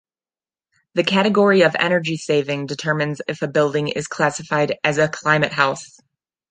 [0.95, 5.99] The category of energy saving, determines if a building is classified as a ClimateHouse.